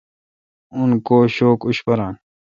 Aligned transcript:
اون 0.75 0.89
کو 1.07 1.17
شوک 1.35 1.59
اوشپاران 1.65 2.13